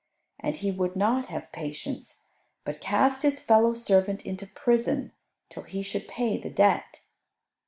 [0.39, 2.23] And he would not have patience,
[2.63, 5.11] but cast his fellow servant into prison
[5.47, 7.01] till he should pay the debt.